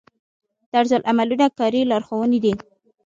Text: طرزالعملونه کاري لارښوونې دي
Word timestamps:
طرزالعملونه 0.71 1.45
کاري 1.57 1.81
لارښوونې 1.89 2.39
دي 2.43 2.53